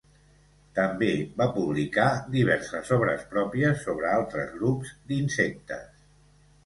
[0.77, 1.09] També
[1.41, 2.07] va publicar
[2.37, 5.89] diverses obres pròpies sobre altres grups d'insectes.